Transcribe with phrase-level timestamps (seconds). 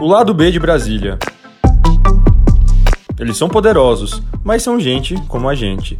[0.00, 1.18] O lado B de Brasília.
[3.18, 5.96] Eles são poderosos, mas são gente como a gente.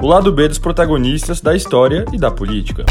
[0.00, 2.84] O lado B dos protagonistas da história e da política.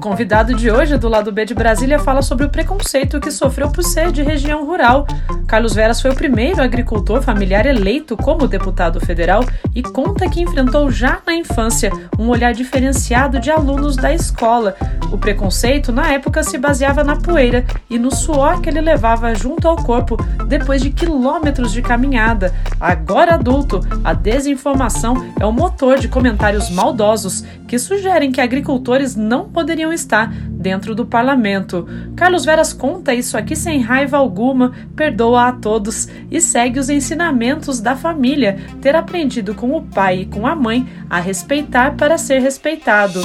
[0.00, 3.70] O convidado de hoje, do lado B de Brasília, fala sobre o preconceito que sofreu
[3.70, 5.06] por ser de região rural.
[5.46, 9.44] Carlos Veras foi o primeiro agricultor familiar eleito como deputado federal
[9.74, 14.74] e conta que enfrentou já na infância um olhar diferenciado de alunos da escola.
[15.12, 19.66] O preconceito, na época, se baseava na poeira e no suor que ele levava junto
[19.66, 22.54] ao corpo depois de quilômetros de caminhada.
[22.78, 29.48] Agora adulto, a desinformação é o motor de comentários maldosos que sugerem que agricultores não
[29.48, 31.88] poderiam estar dentro do parlamento.
[32.16, 37.80] Carlos Veras conta isso aqui sem raiva alguma, perdoa a todos e segue os ensinamentos
[37.80, 42.40] da família, ter aprendido com o pai e com a mãe a respeitar para ser
[42.40, 43.20] respeitado.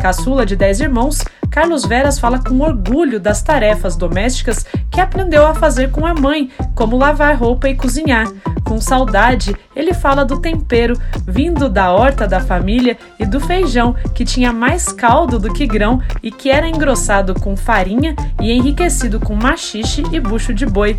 [0.00, 5.54] Caçula de dez irmãos, Carlos Veras fala com orgulho das tarefas domésticas que aprendeu a
[5.54, 8.26] fazer com a mãe, como lavar roupa e cozinhar.
[8.64, 14.24] Com saudade, ele fala do tempero vindo da horta da família e do feijão, que
[14.24, 19.34] tinha mais caldo do que grão e que era engrossado com farinha e enriquecido com
[19.34, 20.96] machixe e bucho de boi.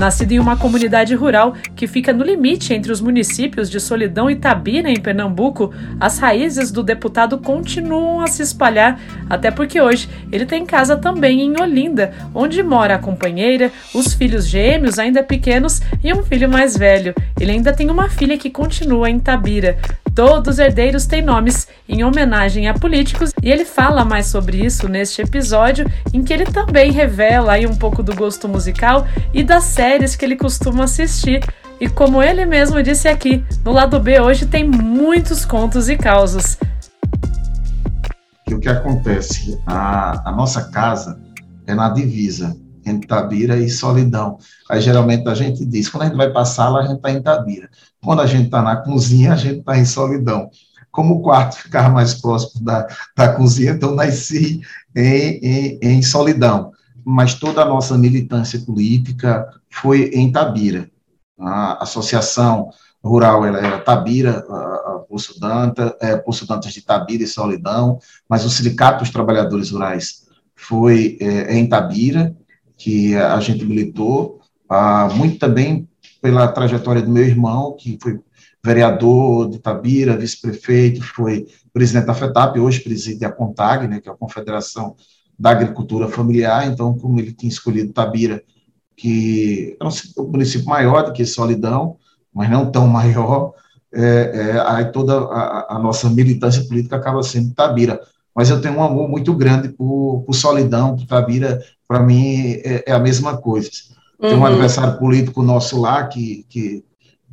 [0.00, 4.34] Nascido em uma comunidade rural que fica no limite entre os municípios de Solidão e
[4.34, 10.46] Tabira, em Pernambuco, as raízes do deputado continuam a se espalhar, até porque hoje ele
[10.46, 16.10] tem casa também em Olinda, onde mora a companheira, os filhos gêmeos ainda pequenos e
[16.14, 17.14] um filho mais velho.
[17.38, 19.76] Ele ainda tem uma filha que continua em Tabira.
[20.14, 24.88] Todos os herdeiros têm nomes em homenagem a políticos e ele fala mais sobre isso
[24.88, 29.64] neste episódio, em que ele também revela aí um pouco do gosto musical e das
[29.64, 31.42] séries que ele costuma assistir.
[31.80, 36.58] E como ele mesmo disse aqui, no lado B hoje tem muitos contos e causos.
[38.50, 39.58] o que acontece?
[39.66, 41.18] A, a nossa casa
[41.66, 44.38] é na divisa entre Tabira e Solidão.
[44.68, 47.22] Aí geralmente a gente diz, quando a gente vai a sala, a gente está em
[47.22, 47.68] Tabira.
[48.02, 50.50] Quando a gente está na cozinha, a gente está em Solidão.
[50.90, 52.86] Como o quarto ficava mais próximo da,
[53.16, 54.60] da cozinha, então nasci
[54.96, 56.72] em, em, em Solidão.
[57.04, 60.90] Mas toda a nossa militância política foi em Tabira.
[61.38, 62.70] A associação
[63.02, 64.44] rural ela era Tabira,
[65.10, 67.98] Poço Dantas, é, Poço Dantas de Tabira e Solidão,
[68.28, 72.36] mas o Sindicato dos Trabalhadores Rurais foi é, em Tabira,
[72.80, 75.86] que a gente militou, ah, muito também
[76.22, 78.18] pela trajetória do meu irmão, que foi
[78.64, 84.12] vereador de Tabira, vice-prefeito, foi presidente da FETAP, hoje preside a CONTAG, né, que é
[84.12, 84.96] a Confederação
[85.38, 88.42] da Agricultura Familiar, então, como ele tinha escolhido Tabira,
[88.96, 91.98] que é um município maior do que Solidão,
[92.32, 93.52] mas não tão maior,
[93.92, 98.00] é, é, aí toda a, a, nossa militância política acaba sendo Tabira
[98.34, 102.84] mas eu tenho um amor muito grande por, por Solidão, por Tabira, para mim é,
[102.86, 103.68] é, a mesma coisa.
[104.20, 104.46] Tem um uhum.
[104.46, 106.84] adversário político nosso lá que, que,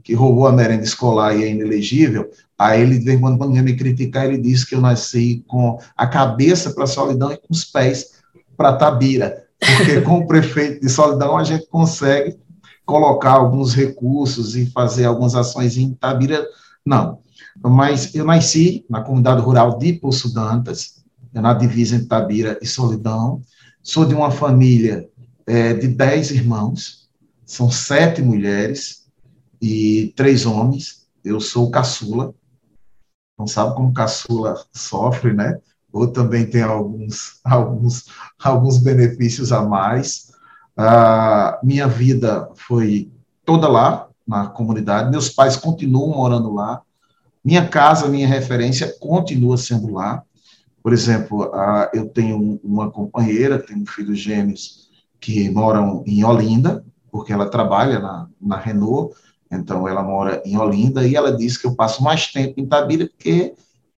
[0.04, 4.26] que roubou a merenda escolar e é inelegível, aí ele, vem quando, quando me criticar,
[4.26, 8.14] ele disse que eu nasci com a cabeça para Solidão e com os pés
[8.58, 12.36] para Tabira, porque com o prefeito de Solidão a gente consegue
[12.84, 16.44] colocar alguns recursos e fazer algumas ações em Tabira,
[16.84, 17.20] não.
[17.62, 23.40] Mas eu nasci na comunidade rural de Poço Dantas, na divisa entre Tabira e Solidão.
[23.88, 25.10] Sou de uma família
[25.46, 27.10] é, de dez irmãos,
[27.46, 29.08] são sete mulheres
[29.62, 31.08] e três homens.
[31.24, 32.36] Eu sou caçula.
[33.40, 35.58] Não sabe como caçula sofre, né?
[35.90, 40.34] Ou também tem alguns, alguns, alguns benefícios a mais.
[40.76, 43.10] A minha vida foi
[43.46, 45.10] toda lá, na comunidade.
[45.10, 46.82] Meus pais continuam morando lá.
[47.42, 50.24] Minha casa, minha referência, continua sendo lá.
[50.88, 51.52] Por exemplo,
[51.94, 54.88] eu tenho uma companheira, tenho filhos gêmeos
[55.20, 56.82] que moram em Olinda,
[57.12, 59.14] porque ela trabalha na, na Renault,
[59.52, 63.10] então ela mora em Olinda, e ela diz que eu passo mais tempo em Tabira
[63.20, 63.54] que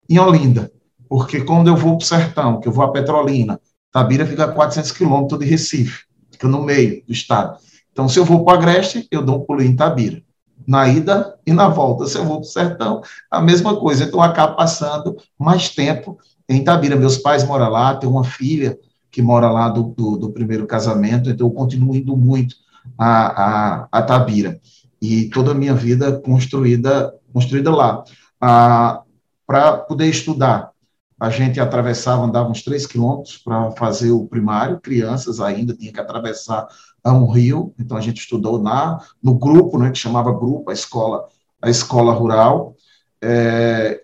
[0.08, 0.72] em Olinda,
[1.10, 3.60] porque quando eu vou para o sertão, que eu vou a Petrolina,
[3.92, 7.58] Tabira fica a 400 quilômetros de Recife, fica no meio do estado.
[7.92, 10.22] Então, se eu vou para o Agreste, eu dou um pulo em Tabira.
[10.66, 12.06] Na ida e na volta.
[12.06, 14.04] Se eu vou para o sertão, a mesma coisa.
[14.04, 16.96] Então, eu acabo passando mais tempo em Itabira.
[16.96, 18.78] Meus pais moram lá, tenho uma filha
[19.10, 22.56] que mora lá do, do, do primeiro casamento, então eu continuo indo muito
[22.96, 23.42] a,
[23.82, 24.60] a, a Tabira.
[25.00, 28.04] E toda a minha vida construída, construída lá.
[28.40, 29.02] Ah,
[29.46, 30.70] para poder estudar,
[31.18, 36.00] a gente atravessava, andava uns três quilômetros para fazer o primário, crianças ainda, tinha que
[36.00, 36.68] atravessar
[37.04, 41.26] um rio, então a gente estudou na, no grupo, né, que chamava grupo, a escola,
[41.60, 42.76] a escola rural,
[43.22, 44.02] é,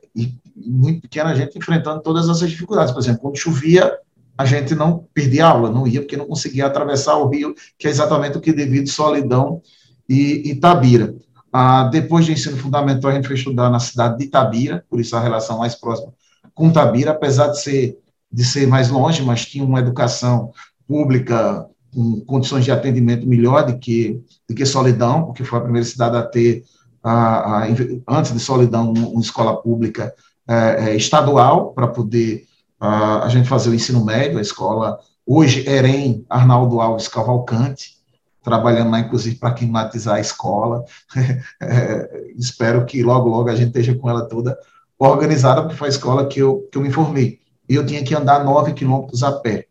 [0.56, 2.92] muito pequena a gente enfrentando todas essas dificuldades.
[2.92, 3.98] Por exemplo, quando chovia,
[4.36, 7.90] a gente não perdia aula, não ia porque não conseguia atravessar o rio, que é
[7.90, 9.60] exatamente o que devido Solidão
[10.08, 11.14] e Itabira.
[11.52, 15.16] Ah, depois do ensino fundamental, a gente foi estudar na cidade de Itabira, por isso
[15.16, 16.12] a relação mais próxima
[16.54, 17.98] com Itabira, apesar de ser,
[18.30, 20.52] de ser mais longe, mas tinha uma educação
[20.86, 25.86] pública com condições de atendimento melhor do que, do que Solidão, porque foi a primeira
[25.86, 26.64] cidade a ter,
[27.02, 27.68] a, a,
[28.08, 30.14] antes de Solidão, uma escola pública
[30.48, 32.46] é, é, estadual para poder
[32.78, 37.94] a, a gente fazer o ensino médio, a escola, hoje, EREM Arnaldo Alves Cavalcante,
[38.42, 40.84] trabalhando lá, inclusive, para climatizar a escola.
[41.62, 44.58] É, espero que logo, logo a gente esteja com ela toda
[44.98, 47.40] organizada, porque foi a escola que eu, que eu me formei.
[47.68, 49.66] E eu tinha que andar nove quilômetros a pé,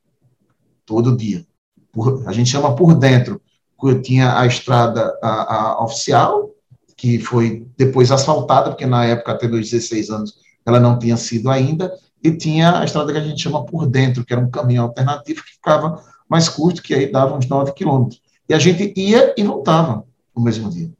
[0.85, 1.45] todo dia.
[1.91, 3.39] Por, a gente chama por dentro,
[3.83, 6.49] eu tinha a estrada a, a oficial,
[6.95, 10.35] que foi depois asfaltada, porque na época, até meus 16 anos,
[10.65, 11.93] ela não tinha sido ainda,
[12.23, 15.43] e tinha a estrada que a gente chama por dentro, que era um caminho alternativo
[15.43, 18.21] que ficava mais curto, que aí dava uns 9 quilômetros.
[18.47, 20.05] E a gente ia e voltava
[20.35, 20.91] no mesmo dia.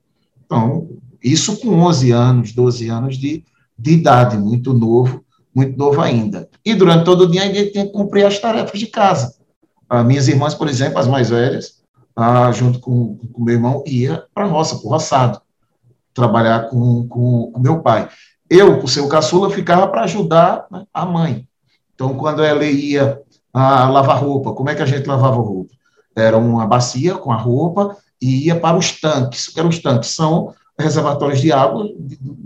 [0.45, 0.89] Então,
[1.23, 3.43] isso com 11 anos, 12 anos de,
[3.79, 5.23] de idade, muito novo,
[5.55, 6.49] muito novo ainda.
[6.65, 9.35] E durante todo o dia a gente tinha que cumprir as tarefas de casa.
[9.89, 11.81] Ah, minhas irmãs, por exemplo, as mais velhas,
[12.15, 15.41] ah, junto com o meu irmão, ia para a roça, para o roçado,
[16.13, 18.09] trabalhar com, com, com meu pai.
[18.55, 21.47] Eu, o caçula, ficava para ajudar né, a mãe.
[21.95, 23.19] Então, quando ela ia
[23.51, 25.73] a lavar roupa, como é que a gente lavava roupa?
[26.15, 29.47] Era uma bacia com a roupa e ia para os tanques.
[29.47, 30.11] O que eram os tanques?
[30.11, 31.89] São reservatórios de água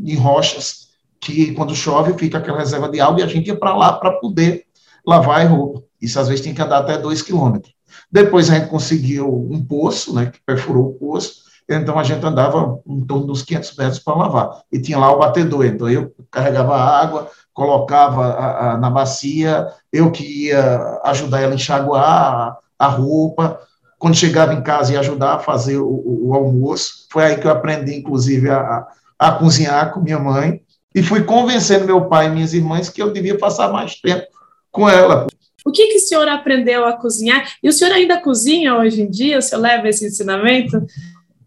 [0.06, 0.88] em rochas,
[1.20, 4.14] que quando chove fica aquela reserva de água e a gente ia para lá para
[4.14, 4.64] poder
[5.06, 5.84] lavar a roupa.
[6.02, 7.74] Isso às vezes tem que andar até dois quilômetros.
[8.10, 12.80] Depois a gente conseguiu um poço, né, que perfurou o poço, então a gente andava
[12.88, 14.62] em torno dos 500 metros para lavar.
[14.72, 19.68] E tinha lá o batedor, então eu carregava a água, colocava a, a, na bacia,
[19.92, 23.60] eu que ia ajudar ela a enxaguar a, a roupa.
[24.00, 27.08] Quando chegava em casa, ia ajudar a fazer o, o, o almoço.
[27.12, 28.88] Foi aí que eu aprendi, inclusive, a,
[29.18, 30.62] a cozinhar com minha mãe.
[30.96, 34.26] E fui convencendo meu pai e minhas irmãs que eu devia passar mais tempo
[34.72, 35.28] com ela.
[35.66, 37.46] O que, que o senhor aprendeu a cozinhar?
[37.62, 39.38] E o senhor ainda cozinha hoje em dia?
[39.38, 40.82] O senhor leva esse ensinamento?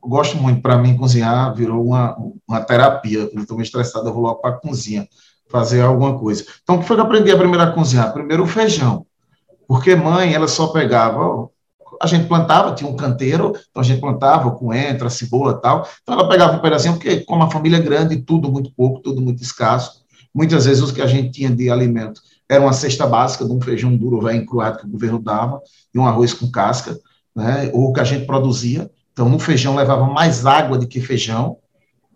[0.00, 2.16] Gosto muito, para mim, cozinhar virou uma,
[2.48, 3.26] uma terapia.
[3.26, 5.06] Quando estou estressado, eu vou logo para a cozinha
[5.48, 6.44] fazer alguma coisa.
[6.62, 8.12] Então, o que foi que eu aprendi a primeira a cozinhar?
[8.12, 9.06] Primeiro o feijão.
[9.66, 11.48] Porque mãe, ela só pegava,
[12.00, 15.86] a gente plantava, tinha um canteiro, então a gente plantava com entra, cebola tal.
[16.02, 19.20] Então ela pegava um pedacinho, porque como a família é grande, tudo muito pouco, tudo
[19.20, 20.00] muito escasso.
[20.34, 23.60] Muitas vezes o que a gente tinha de alimento era uma cesta básica de um
[23.60, 25.60] feijão duro, velho, encruado que o governo dava,
[25.94, 26.98] e um arroz com casca,
[27.34, 28.90] né, ou que a gente produzia.
[29.12, 31.58] Então, no feijão levava mais água do que feijão,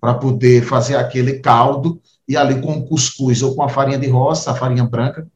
[0.01, 4.51] para poder fazer aquele caldo, e ali com cuscuz ou com a farinha de roça,
[4.51, 5.27] a farinha branca,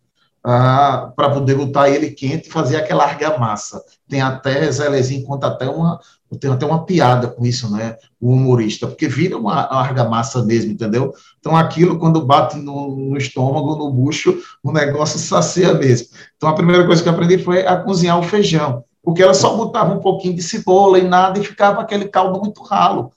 [0.44, 3.82] ah, para poder botar ele quente e fazer aquela argamassa.
[4.08, 6.00] Tem até, Zelezinho conta até uma,
[6.40, 11.12] tem até uma piada com isso, né, o humorista, porque vira uma argamassa mesmo, entendeu?
[11.38, 16.08] Então, aquilo, quando bate no, no estômago, no bucho, o negócio sacia mesmo.
[16.36, 19.56] Então, a primeira coisa que eu aprendi foi a cozinhar o feijão porque ela só
[19.56, 23.10] botava um pouquinho de cebola e nada, e ficava aquele caldo muito ralo.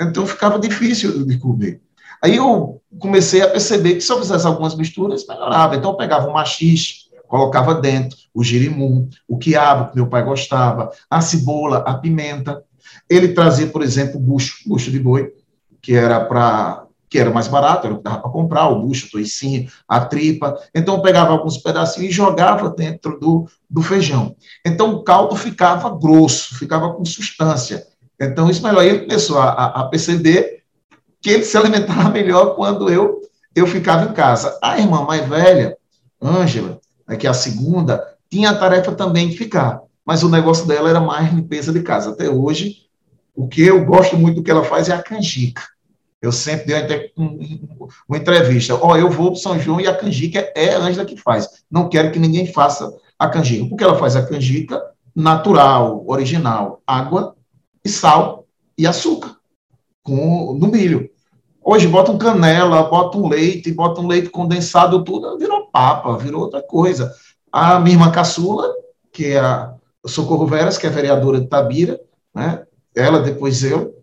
[0.00, 1.82] Então ficava difícil de comer.
[2.22, 5.76] Aí eu comecei a perceber que se eu fizesse algumas misturas, melhorava.
[5.76, 10.90] Então eu pegava o machixe, colocava dentro o girimum, o quiabo, que meu pai gostava,
[11.10, 12.64] a cebola, a pimenta.
[13.06, 15.34] Ele trazia, por exemplo, bucho, bucho de boi,
[15.82, 16.83] que era para
[17.14, 20.04] que era mais barato, era o que dava para comprar, o bucho, o toicinho, a
[20.04, 20.58] tripa.
[20.74, 24.34] Então, eu pegava alguns pedacinhos e jogava dentro do, do feijão.
[24.66, 27.86] Então, o caldo ficava grosso, ficava com substância.
[28.20, 28.82] Então, isso melhor.
[28.82, 30.64] Ele começou a, a perceber
[31.22, 33.20] que ele se alimentava melhor quando eu,
[33.54, 34.58] eu ficava em casa.
[34.60, 35.76] A irmã mais velha,
[36.20, 39.82] Ângela, né, que é a segunda, tinha a tarefa também de ficar.
[40.04, 42.10] Mas o negócio dela era mais limpeza de casa.
[42.10, 42.88] Até hoje,
[43.36, 45.62] o que eu gosto muito do que ela faz é a canjica.
[46.24, 47.10] Eu sempre dei até
[48.08, 48.74] uma entrevista.
[48.76, 51.64] Ó, oh, eu vou para São João e a canjica é a Ângela que faz.
[51.70, 53.68] Não quero que ninguém faça a canjica.
[53.68, 54.82] Porque ela faz a canjica
[55.14, 57.36] natural, original, água
[57.84, 59.36] e sal e açúcar
[60.02, 61.10] com, no milho.
[61.62, 66.40] Hoje bota um canela, bota um leite, bota um leite condensado, tudo, virou papa, virou
[66.40, 67.12] outra coisa.
[67.52, 68.72] A minha irmã caçula,
[69.12, 69.74] que é a
[70.06, 72.00] Socorro Veras, que é vereadora de Tabira,
[72.34, 72.64] né?
[72.94, 73.94] ela, depois eu,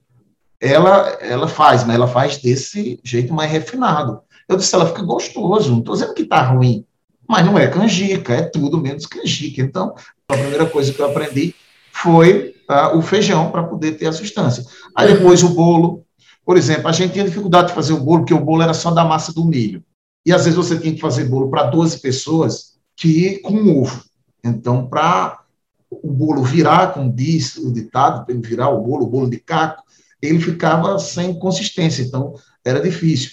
[0.61, 4.21] ela, ela faz, mas ela faz desse jeito mais refinado.
[4.47, 6.85] Eu disse, ela fica gostoso, não estou dizendo que está ruim,
[7.27, 9.61] mas não é canjica, é tudo menos canjica.
[9.61, 9.95] Então,
[10.29, 11.55] a primeira coisa que eu aprendi
[11.91, 14.63] foi tá, o feijão para poder ter a substância.
[14.95, 16.05] Aí depois o bolo.
[16.45, 18.91] Por exemplo, a gente tinha dificuldade de fazer o bolo, porque o bolo era só
[18.91, 19.83] da massa do milho.
[20.25, 24.03] E às vezes você tinha que fazer bolo para 12 pessoas que com ovo.
[24.43, 25.41] Então, para
[25.89, 29.37] o bolo virar, como diz o ditado, para ele virar o bolo, o bolo de
[29.37, 29.83] caco,
[30.21, 33.31] ele ficava sem consistência, então era difícil.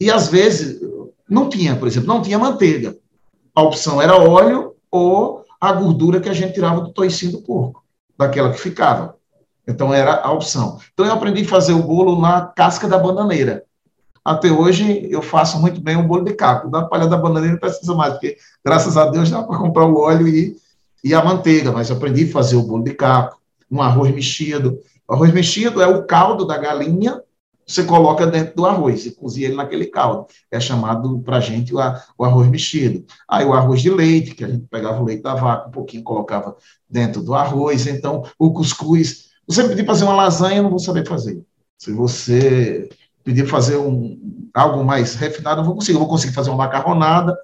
[0.00, 0.80] E às vezes
[1.28, 2.96] não tinha, por exemplo, não tinha manteiga.
[3.54, 7.84] A opção era óleo ou a gordura que a gente tirava do toicinho do porco,
[8.16, 9.16] daquela que ficava.
[9.68, 10.78] Então era a opção.
[10.92, 13.62] Então eu aprendi a fazer o bolo na casca da bananeira.
[14.24, 16.70] Até hoje eu faço muito bem o bolo de caco.
[16.70, 19.98] Da palha da bananeira não precisa mais, porque graças a Deus dá para comprar o
[19.98, 20.56] óleo e,
[21.04, 23.38] e a manteiga, mas aprendi a fazer o bolo de caco,
[23.70, 24.78] um arroz mexido.
[25.10, 27.20] O arroz mexido é o caldo da galinha
[27.70, 30.26] você coloca dentro do arroz e cozinha ele naquele caldo.
[30.50, 33.04] É chamado para a gente o arroz mexido.
[33.28, 36.02] Aí o arroz de leite, que a gente pegava o leite da vaca, um pouquinho
[36.02, 36.56] colocava
[36.88, 37.86] dentro do arroz.
[37.86, 39.30] Então, o cuscuz.
[39.46, 41.40] Você pedir fazer uma lasanha, eu não vou saber fazer.
[41.78, 42.88] Se você
[43.22, 44.18] pedir fazer um,
[44.52, 45.94] algo mais refinado, eu vou conseguir.
[45.94, 47.38] Eu vou conseguir fazer uma macarronada.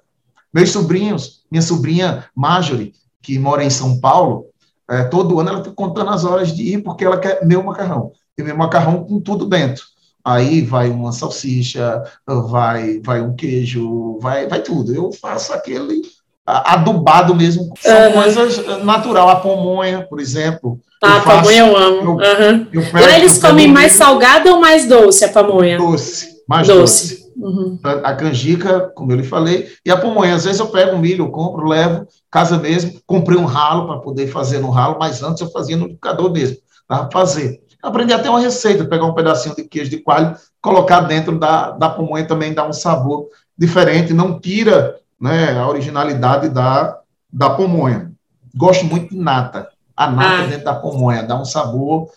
[0.53, 4.47] Meus sobrinhos, minha sobrinha Marjorie, que mora em São Paulo,
[4.89, 8.11] é, todo ano ela está contando as horas de ir, porque ela quer meu macarrão.
[8.37, 9.83] E meu macarrão com tudo dentro
[10.27, 14.93] aí vai uma salsicha, vai, vai um queijo, vai, vai tudo.
[14.93, 16.01] Eu faço aquele
[16.45, 18.13] adubado mesmo, são uhum.
[18.13, 20.79] coisas natural, a pamonha, por exemplo.
[21.01, 22.21] Ah, a pamonha eu amo.
[22.21, 22.67] Eu, uhum.
[22.73, 25.77] eu pego, eles comem mais salgada ou mais doce a pamonha?
[25.77, 27.09] Doce, mais doce.
[27.09, 27.16] doce.
[27.37, 27.79] Uhum.
[27.83, 31.25] A canjica, como eu lhe falei, e a pamonha, às vezes eu pego um milho,
[31.25, 35.41] eu compro, levo, casa mesmo, comprei um ralo para poder fazer no ralo, mas antes
[35.41, 37.61] eu fazia no liquidificador mesmo, para fazer.
[37.81, 41.89] Aprendi até uma receita, pegar um pedacinho de queijo de coalho, colocar dentro da, da
[41.89, 46.99] pamonha também dá um sabor diferente, não tira né, a originalidade da,
[47.31, 48.11] da pamonha.
[48.55, 49.69] Gosto muito de nata.
[49.95, 50.47] A nata ah.
[50.47, 52.09] dentro da pamonha dá um sabor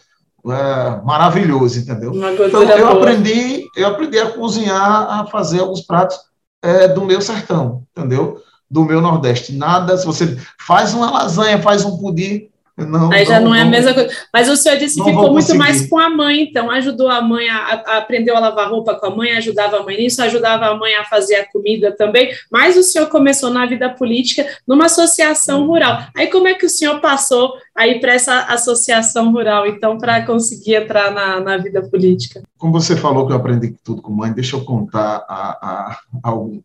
[0.46, 2.12] é, maravilhoso, entendeu?
[2.48, 6.18] Então eu aprendi, eu aprendi a cozinhar, a fazer alguns pratos
[6.62, 8.40] é, do meu sertão, entendeu?
[8.70, 9.52] Do meu Nordeste.
[9.54, 12.48] Nada, se você faz uma lasanha, faz um pudim,
[12.86, 14.10] não, Aí já não, não é a mesma coisa.
[14.32, 17.48] Mas o senhor disse que ficou muito mais com a mãe, então ajudou a mãe
[17.48, 20.76] a, a aprendeu a lavar roupa com a mãe, ajudava a mãe nisso, ajudava a
[20.76, 22.30] mãe a fazer a comida também.
[22.50, 26.04] Mas o senhor começou na vida política numa associação rural.
[26.16, 30.74] Aí como é que o senhor passou aí para essa associação rural, então, para conseguir
[30.74, 32.42] entrar na, na vida política?
[32.58, 36.34] Como você falou que eu aprendi tudo com mãe, deixa eu contar a, a, a
[36.34, 36.62] um,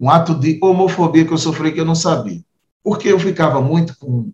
[0.00, 2.40] um ato de homofobia que eu sofri que eu não sabia.
[2.82, 4.32] Porque eu ficava muito com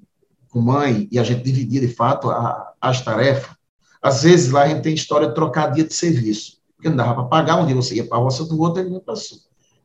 [0.55, 3.57] com mãe, e a gente dividia, de fato, a, as tarefas,
[4.01, 7.15] às vezes lá a gente tem história de trocar dia de serviço, porque não dava
[7.15, 9.39] para pagar, um dia você ia para a roça do outro, ele não passou.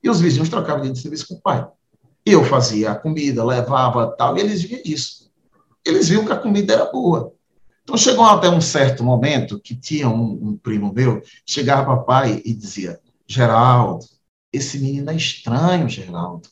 [0.03, 1.67] E os vizinhos trocavam dia de serviço com o pai.
[2.23, 5.31] Eu fazia a comida, levava tal, e eles viam isso.
[5.83, 7.33] Eles viam que a comida era boa.
[7.81, 12.03] Então chegou até um certo momento que tinha um, um primo meu, chegava para o
[12.03, 14.05] pai e dizia, Geraldo,
[14.53, 16.47] esse menino é estranho, Geraldo.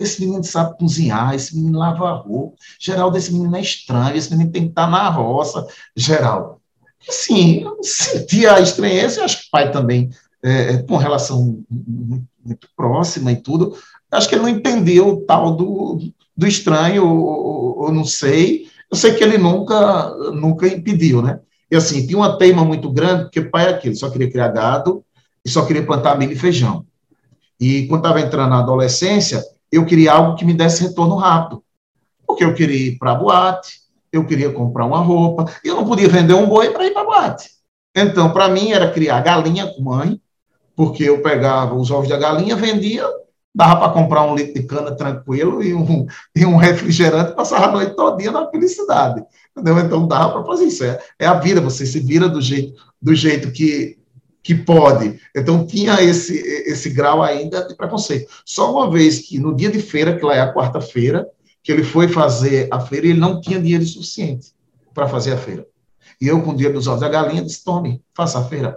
[0.00, 2.56] Esse menino sabe cozinhar, esse menino lava roupa.
[2.80, 5.66] Geraldo, esse menino é estranho, esse menino tem que estar na roça.
[5.94, 6.56] Geraldo.
[7.06, 10.10] Assim, eu sentia a estranheza, acho que o pai também,
[10.42, 13.76] é, é, com relação muito, muito, próxima e tudo,
[14.10, 15.98] acho que ele não entendeu o tal do,
[16.36, 18.68] do estranho, ou, ou não sei.
[18.90, 21.40] Eu sei que ele nunca, nunca impediu, né?
[21.70, 24.48] E assim, tinha uma teima muito grande, porque o pai é aquilo, só queria criar
[24.48, 25.04] gado
[25.44, 26.84] e só queria plantar milho e feijão.
[27.60, 31.62] E quando estava entrando na adolescência, eu queria algo que me desse retorno rápido.
[32.26, 33.80] Porque eu queria ir para a boate,
[34.12, 37.02] eu queria comprar uma roupa, e eu não podia vender um boi para ir para
[37.02, 37.50] a boate.
[37.94, 40.20] Então, para mim, era criar galinha com mãe,
[40.76, 43.04] porque eu pegava os ovos da galinha, vendia,
[43.54, 47.72] dava para comprar um litro de cana tranquilo e um, e um refrigerante, passava a
[47.72, 49.22] noite todinha na felicidade.
[49.56, 49.78] Entendeu?
[49.78, 50.84] Então, dava para fazer isso.
[50.84, 53.99] É, é a vida, você se vira do jeito, do jeito que
[54.42, 55.20] que pode.
[55.36, 58.30] Então, tinha esse, esse grau ainda de preconceito.
[58.44, 61.26] Só uma vez que, no dia de feira, que lá é a quarta-feira,
[61.62, 64.52] que ele foi fazer a feira ele não tinha dinheiro suficiente
[64.94, 65.66] para fazer a feira.
[66.20, 68.76] E eu, com o dinheiro dos ovos da galinha, disse: Tome, faça a feira.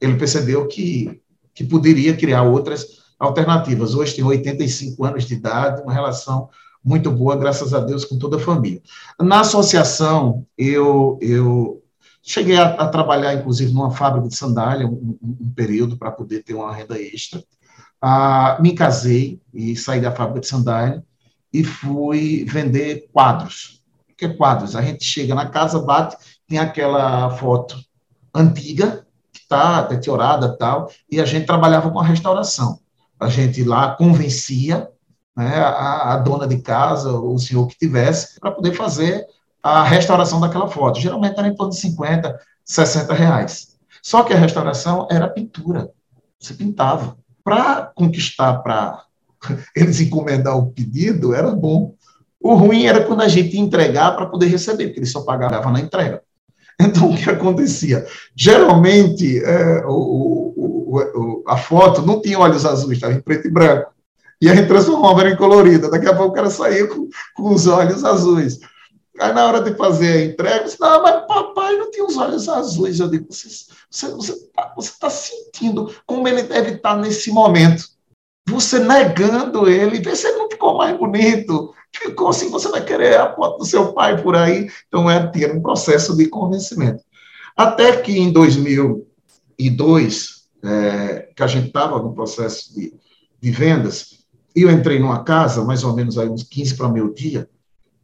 [0.00, 1.20] Ele percebeu que,
[1.54, 3.94] que poderia criar outras alternativas.
[3.94, 6.48] Hoje tem 85 anos de idade, uma relação
[6.84, 8.82] muito boa, graças a Deus, com toda a família.
[9.20, 11.82] Na associação, eu, eu
[12.26, 16.42] Cheguei a, a, trabalhar, inclusive, numa fábrica de sandália, um, um, um período, para poder
[16.42, 17.44] ter uma renda extra.
[18.00, 21.04] Ah, me casei e saí da fábrica de sandália
[21.52, 23.82] e fui vender quadros.
[24.10, 24.74] O que é quadros?
[24.74, 26.16] A gente chega na casa, bate,
[26.48, 27.76] tem aquela foto
[28.34, 32.80] antiga, que está deteriorada tal, e a gente trabalhava com a restauração.
[33.20, 34.88] A gente lá convencia
[35.36, 39.26] né, a, a, dona de casa, o senhor que tivesse, para poder fazer
[39.64, 41.00] a restauração daquela foto.
[41.00, 43.68] Geralmente era em torno de 50, 60 reais.
[44.02, 45.90] Só que a restauração era pintura.
[46.38, 47.16] Você pintava.
[47.42, 49.02] Para conquistar, para
[49.74, 51.94] eles encomendar o pedido, era bom.
[52.38, 55.72] O ruim era quando a gente ia entregar para poder receber, porque eles só pagavam
[55.72, 56.22] na entrega.
[56.80, 58.04] Então, o que acontecia?
[58.34, 63.92] Geralmente, é, o, o, a foto não tinha olhos azuis, estava em preto e branco.
[64.42, 65.88] E a gente transformava em colorida.
[65.88, 68.58] Daqui a pouco o cara saía com, com os olhos azuis.
[69.20, 72.48] Aí, na hora de fazer a entrega, disse, não, mas papai não tinha os olhos
[72.48, 72.98] azuis.
[72.98, 77.30] Eu digo, você está você, você tá, você tá sentindo como ele deve estar nesse
[77.30, 77.86] momento.
[78.48, 81.72] Você negando ele, vê se ele não ficou mais bonito.
[81.94, 84.68] Ficou assim, você vai querer a foto do seu pai por aí.
[84.88, 87.04] Então, é ter um processo de convencimento.
[87.56, 92.92] Até que em 2002, é, que a gente estava no processo de,
[93.40, 94.24] de vendas,
[94.56, 97.48] eu entrei numa casa, mais ou menos aí uns 15 para meio dia,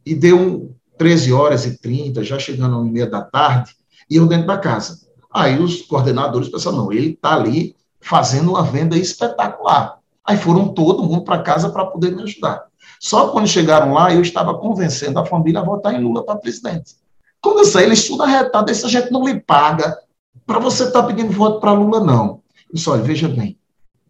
[0.05, 3.75] e deu um, 13 horas e 30, já chegando às meia da tarde,
[4.07, 4.99] e eu dentro da casa.
[5.33, 9.97] Aí os coordenadores pensaram, não, ele está ali fazendo uma venda espetacular.
[10.23, 12.65] Aí foram todo mundo para casa para poder me ajudar.
[12.99, 16.95] Só quando chegaram lá, eu estava convencendo a família a votar em Lula para presidente.
[17.41, 19.97] Quando eu saí, eles tudo arretado, essa gente não lhe paga
[20.45, 22.43] para você estar tá pedindo voto para Lula, não.
[22.69, 23.57] Eu disse, olha, veja bem,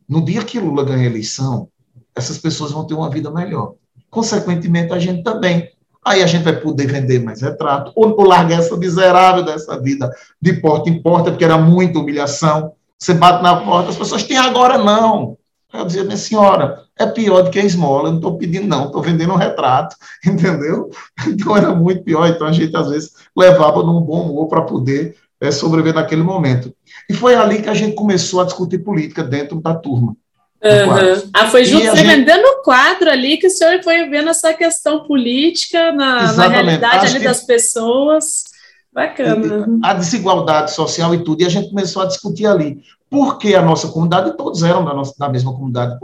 [0.09, 1.69] no dia que Lula ganha a eleição,
[2.13, 3.75] essas pessoas vão ter uma vida melhor.
[4.09, 5.71] Consequentemente, a gente também.
[6.03, 10.11] Aí a gente vai poder vender mais retrato, ou, ou largar essa miserável dessa vida
[10.41, 12.73] de porta em porta, porque era muita humilhação.
[12.97, 15.37] Você bate na porta, as pessoas têm agora não.
[15.73, 18.87] Eu dizia, minha senhora, é pior do que a esmola, eu não estou pedindo não,
[18.87, 20.89] estou vendendo um retrato, entendeu?
[21.27, 25.15] Então era muito pior, então a gente às vezes levava num bom humor para poder
[25.39, 26.73] é, sobreviver naquele momento.
[27.09, 30.15] E foi ali que a gente começou a discutir política dentro da turma.
[30.63, 31.29] Uhum.
[31.33, 32.07] Ah, foi junto, você gente...
[32.07, 37.07] vendendo o quadro ali que o senhor foi vendo essa questão política na, na realidade
[37.07, 37.25] ali que...
[37.25, 38.43] das pessoas.
[38.93, 39.79] Bacana.
[39.83, 42.83] A desigualdade social e tudo, e a gente começou a discutir ali.
[43.09, 45.97] Por que a nossa comunidade, todos eram da, nossa, da mesma comunidade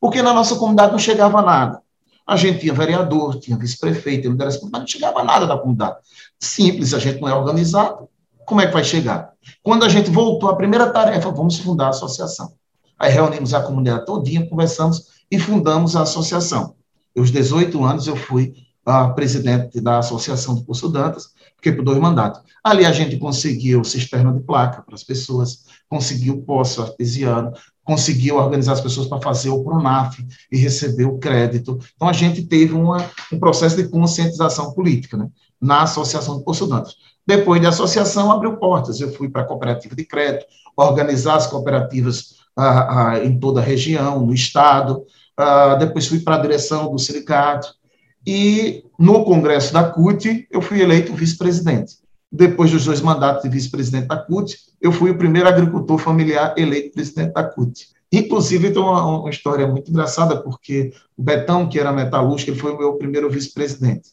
[0.00, 1.80] porque na nossa comunidade não chegava nada.
[2.26, 5.96] A gente tinha vereador, tinha vice-prefeito, mas não chegava nada da comunidade.
[6.38, 8.08] Simples, a gente não é organizado,
[8.44, 9.32] como é que vai chegar?
[9.62, 12.52] Quando a gente voltou, a primeira tarefa, vamos fundar a associação.
[12.98, 16.74] Aí reunimos a comunidade todinha, conversamos e fundamos a associação.
[17.16, 21.98] Aos 18 anos eu fui a presidente da Associação do Curso Dantas, fiquei por dois
[21.98, 22.40] mandatos.
[22.64, 27.52] Ali a gente conseguiu cisterna de placa para as pessoas, conseguiu poço artesiano,
[27.84, 31.78] conseguiu organizar as pessoas para fazer o PRONAF e receber o crédito.
[31.96, 35.28] Então a gente teve uma, um processo de conscientização política né,
[35.60, 36.96] na Associação do Curso Dantas.
[37.26, 39.00] Depois da associação, abriu portas.
[39.00, 43.62] Eu fui para a cooperativa de crédito, organizar as cooperativas ah, ah, em toda a
[43.62, 45.04] região, no Estado.
[45.36, 47.72] Ah, depois fui para a direção do sindicato.
[48.26, 51.98] E no Congresso da CUT, eu fui eleito vice-presidente.
[52.30, 56.92] Depois dos dois mandatos de vice-presidente da CUT, eu fui o primeiro agricultor familiar eleito
[56.92, 57.86] presidente da CUT.
[58.12, 62.72] Inclusive, tem uma, uma, história muito engraçada, porque o Betão, que era metalúrgico, ele foi
[62.72, 64.10] o meu primeiro vice-presidente.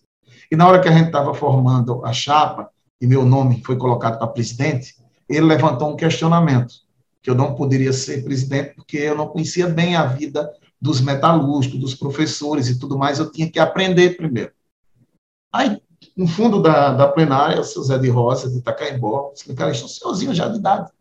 [0.52, 2.70] E na hora que a gente estava formando a chapa,
[3.02, 4.96] e meu nome foi colocado para presidente,
[5.28, 6.85] ele levantou um questionamento
[7.26, 10.48] que eu não poderia ser presidente porque eu não conhecia bem a vida
[10.80, 14.52] dos metalúrgicos, dos professores e tudo mais, eu tinha que aprender primeiro.
[15.52, 15.82] Aí,
[16.16, 20.36] no fundo da, da plenária, o seu Zé de Rosa, de Itacaimbó, sindicalista, um senhorzinho
[20.36, 20.92] já de idade,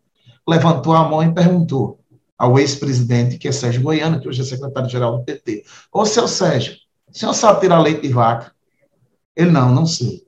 [0.49, 1.99] levantou a mão e perguntou
[2.35, 6.75] ao ex-presidente, que é Sérgio Goiano, que hoje é secretário-geral do PT, ô, seu Sérgio,
[7.07, 8.51] o senhor sabe tirar leite de vaca?
[9.35, 10.24] Ele, não, não sei.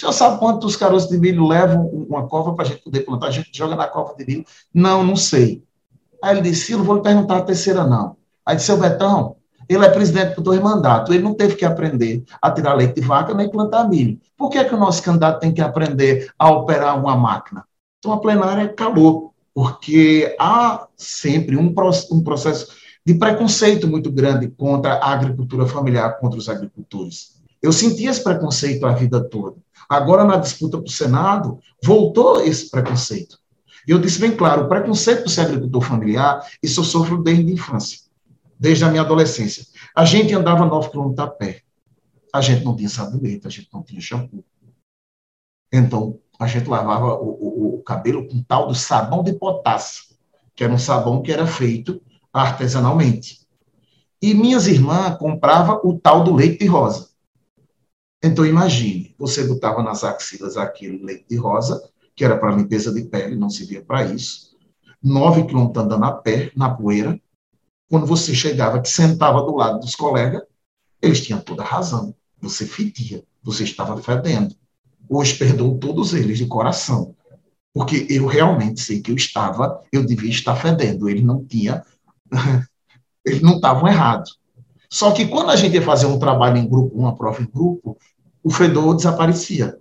[0.00, 3.26] Senhor sabe quantos caroços de milho levam uma cova para a gente poder plantar?
[3.26, 4.44] A gente joga na cova de milho?
[4.72, 5.62] Não, não sei.
[6.22, 8.16] Aí ele disse, não vou lhe perguntar a terceira, não.
[8.46, 9.36] Aí disse, seu Betão,
[9.68, 13.06] ele é presidente por dois mandatos, ele não teve que aprender a tirar leite de
[13.06, 14.18] vaca nem plantar milho.
[14.38, 17.62] Por que, é que o nosso candidato tem que aprender a operar uma máquina?
[17.98, 21.74] Então a plenária acabou, porque há sempre um,
[22.10, 22.68] um processo
[23.04, 27.38] de preconceito muito grande contra a agricultura familiar, contra os agricultores.
[27.62, 29.56] Eu senti esse preconceito a vida toda.
[29.90, 33.40] Agora, na disputa para o Senado, voltou esse preconceito.
[33.88, 37.50] E eu disse bem claro: o preconceito por ser agricultor familiar, isso eu sofro desde
[37.50, 37.98] a infância,
[38.56, 39.66] desde a minha adolescência.
[39.96, 41.62] A gente andava nove quilômetros a pé.
[42.32, 44.44] A gente não tinha sabonete, a gente não tinha shampoo.
[45.72, 50.04] Então, a gente lavava o, o, o cabelo com tal do sabão de potássio,
[50.54, 52.00] que era um sabão que era feito
[52.32, 53.40] artesanalmente.
[54.22, 57.09] E minhas irmãs compravam o tal do leite de rosa.
[58.22, 61.82] Então, imagine, você botava nas axilas aquele leite de rosa,
[62.14, 64.56] que era para limpeza de pele, não servia para isso.
[65.02, 67.18] Nove quilômetros andando a pé, na poeira.
[67.88, 70.42] Quando você chegava, que sentava do lado dos colegas,
[71.00, 72.14] eles tinham toda a razão.
[72.40, 74.54] Você fedia, você estava fedendo.
[75.08, 77.16] Hoje perdoou todos eles de coração.
[77.72, 81.08] Porque eu realmente sei que eu estava, eu devia estar fedendo.
[81.08, 81.82] Ele não tinha,
[83.24, 84.39] eles não estavam errados.
[84.90, 87.96] Só que quando a gente ia fazer um trabalho em grupo, uma prova em grupo,
[88.42, 89.78] o fedor desaparecia.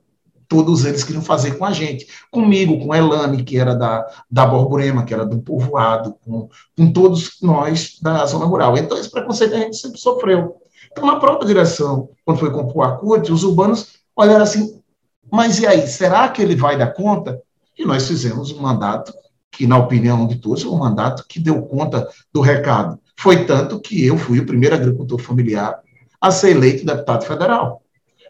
[0.47, 2.07] Todos eles queriam fazer com a gente.
[2.31, 7.37] Comigo, com Elane, que era da, da Borborema, que era do povoado, com, com todos
[7.41, 8.77] nós da zona rural.
[8.77, 10.57] Então, esse preconceito a gente sempre sofreu.
[10.91, 14.79] Então, na própria direção, quando foi compor a CUT, os urbanos olharam assim,
[15.31, 17.39] mas e aí, será que ele vai dar conta?
[17.77, 19.13] E nós fizemos um mandato
[19.51, 22.99] que, na opinião de todos, um mandato que deu conta do recado.
[23.19, 25.77] Foi tanto que eu fui o primeiro agricultor familiar
[26.21, 27.83] a ser eleito deputado federal.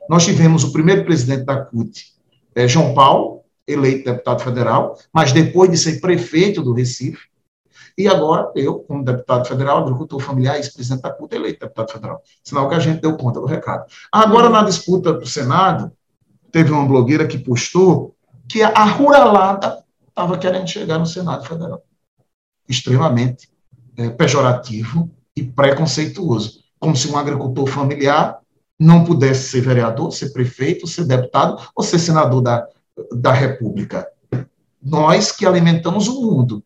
[0.10, 2.08] Nós tivemos o primeiro presidente da CUT,
[2.56, 7.28] é, João Paulo, eleito deputado federal, mas depois de ser prefeito do Recife,
[7.96, 12.24] e agora eu, como deputado federal, agricultor familiar, ex-presidente da CUT, eleito deputado federal.
[12.44, 13.86] Sinal que a gente deu conta do recado.
[14.12, 15.92] Agora, na disputa do Senado,
[16.52, 18.16] teve uma blogueira que postou
[18.50, 21.84] que a ruralada estava querendo chegar no Senado Federal.
[22.68, 23.50] Extremamente
[24.00, 26.62] é, pejorativo e preconceituoso.
[26.80, 28.40] Como se um agricultor familiar
[28.80, 32.66] não pudesse ser vereador, ser prefeito, ser deputado ou ser senador da,
[33.12, 34.08] da República.
[34.82, 36.64] Nós que alimentamos o mundo,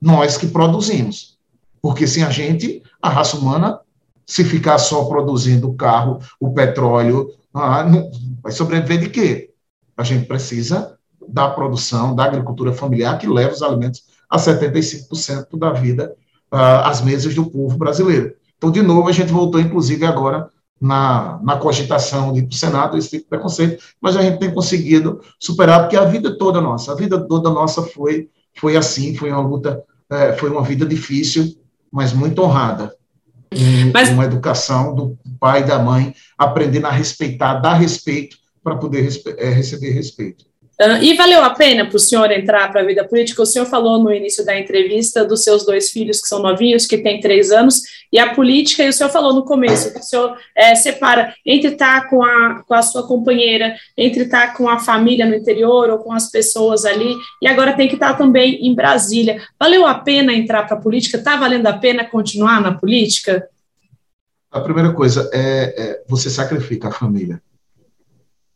[0.00, 1.38] nós que produzimos.
[1.80, 3.78] Porque sem a gente, a raça humana,
[4.26, 8.10] se ficar só produzindo o carro, o petróleo, ah, não,
[8.42, 9.50] vai sobreviver de quê?
[9.96, 15.70] A gente precisa da produção, da agricultura familiar, que leva os alimentos a 75% da
[15.72, 16.16] vida
[16.52, 18.34] uh, às mesas do povo brasileiro.
[18.56, 20.48] Então, de novo, a gente voltou, inclusive, agora
[20.80, 24.38] na, na cogitação de ir para o Senado esse tipo de preconceito, mas a gente
[24.38, 29.14] tem conseguido superar, porque a vida toda nossa, a vida toda nossa foi, foi assim,
[29.14, 31.56] foi uma luta, é, foi uma vida difícil,
[31.90, 32.94] mas muito honrada.
[33.52, 34.08] Um, mas...
[34.08, 39.50] Uma educação do pai e da mãe, aprendendo a respeitar, dar respeito para poder é,
[39.50, 40.44] receber respeito.
[41.02, 43.42] E valeu a pena para o senhor entrar para a vida política?
[43.42, 46.98] O senhor falou no início da entrevista dos seus dois filhos, que são novinhos, que
[46.98, 50.36] têm três anos, e a política, e o senhor falou no começo, que o senhor
[50.56, 55.24] é, separa entre estar com a, com a sua companheira, entre estar com a família
[55.24, 59.40] no interior ou com as pessoas ali, e agora tem que estar também em Brasília.
[59.58, 61.16] Valeu a pena entrar para a política?
[61.16, 63.48] Está valendo a pena continuar na política?
[64.50, 67.40] A primeira coisa é, é você sacrifica a família.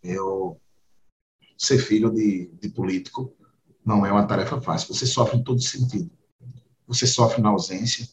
[0.02, 0.58] Eu
[1.56, 3.32] ser filho de, de político
[3.84, 4.92] não é uma tarefa fácil.
[4.94, 6.10] Você sofre em todo sentido.
[6.86, 8.08] Você sofre na ausência,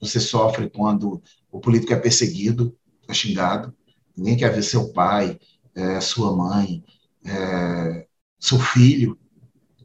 [0.00, 3.74] você sofre quando o político é perseguido, é xingado.
[4.16, 5.38] Ninguém quer ver seu pai,
[5.74, 6.84] é, sua mãe,
[7.24, 8.06] é,
[8.38, 9.18] seu filho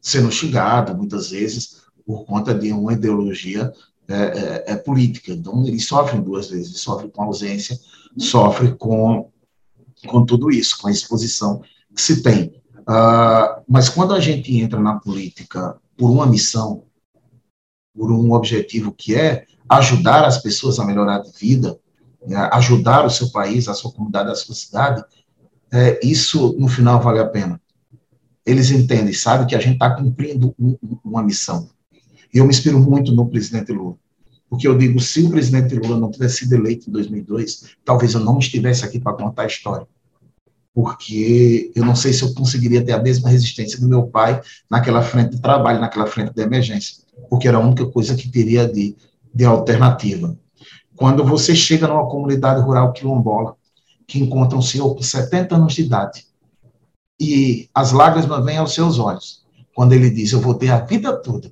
[0.02, 3.72] sendo xingado, muitas vezes, por conta de uma ideologia
[4.08, 5.32] é, é, é política.
[5.32, 6.82] Então, ele sofre duas vezes.
[6.82, 7.80] Sofre com ausência,
[8.18, 9.32] sofre com,
[10.08, 11.62] com tudo isso, com a exposição
[11.96, 12.62] que se tem.
[12.84, 16.84] Uh, mas quando a gente entra na política por uma missão,
[17.96, 21.80] por um objetivo que é ajudar as pessoas a melhorar de vida,
[22.26, 25.04] né, ajudar o seu país, a sua comunidade, a sua cidade,
[25.72, 27.60] é, isso no final vale a pena.
[28.46, 31.70] Eles entendem, sabem que a gente está cumprindo um, uma missão.
[32.34, 33.96] E eu me inspiro muito no presidente Lula.
[34.50, 38.20] Porque eu digo, se o presidente Lula não tivesse sido eleito em 2002, talvez eu
[38.20, 39.88] não estivesse aqui para contar a história
[40.74, 45.04] porque eu não sei se eu conseguiria ter a mesma resistência do meu pai naquela
[45.04, 48.96] frente de trabalho, naquela frente de emergência, porque era a única coisa que teria de,
[49.34, 50.36] de alternativa.
[50.96, 53.56] Quando você chega numa comunidade rural quilombola,
[54.08, 56.26] que encontra um senhor com 70 anos de idade,
[57.20, 59.44] e as lágrimas vêm aos seus olhos,
[59.76, 61.52] quando ele diz: Eu vou ter a vida toda.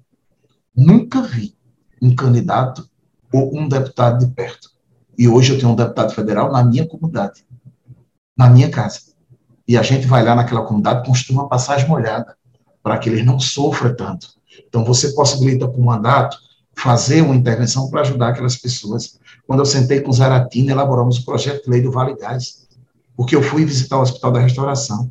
[0.75, 1.55] Nunca vi
[2.01, 2.89] um candidato
[3.31, 4.69] ou um deputado de perto.
[5.17, 7.45] E hoje eu tenho um deputado federal na minha comunidade,
[8.35, 9.10] na minha casa
[9.71, 12.35] e a gente vai lá naquela comunidade construir uma passagem molhada
[12.83, 14.27] para que eles não sofram tanto.
[14.67, 16.37] Então, você possibilita para o mandato
[16.75, 19.17] fazer uma intervenção para ajudar aquelas pessoas.
[19.47, 22.67] Quando eu sentei com Zaratina, elaboramos o projeto de lei do Vale Gás,
[23.15, 25.09] porque eu fui visitar o Hospital da Restauração,